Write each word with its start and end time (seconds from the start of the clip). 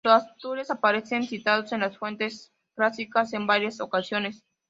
Los 0.03 0.13
astures 0.23 0.71
aparecen 0.71 1.27
citados 1.27 1.71
en 1.73 1.81
las 1.81 1.95
fuentes 1.95 2.51
clásicas 2.73 3.33
en 3.33 3.45
varias 3.45 3.79
ocasiones. 3.79 4.41